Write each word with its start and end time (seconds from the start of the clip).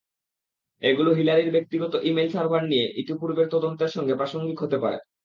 এগুলো 0.81 1.09
হিলারির 1.15 1.53
ব্যক্তিগত 1.55 1.93
email 2.03 2.29
server 2.31 2.61
নিয়ে 2.63 2.85
ইতিপূর্বের 3.01 3.47
তদন্তের 3.53 3.93
সঙ্গে 3.95 4.13
প্রাসঙ্গিক 4.19 4.57
হতে 4.61 4.77
পারে। 4.83 4.97